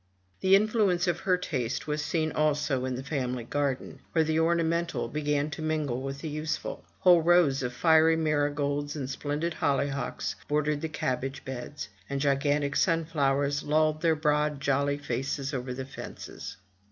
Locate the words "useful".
6.27-6.83